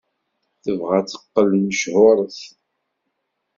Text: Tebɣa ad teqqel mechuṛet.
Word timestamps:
Tebɣa 0.63 0.93
ad 0.99 1.07
teqqel 1.07 1.49
mechuṛet. 1.65 2.39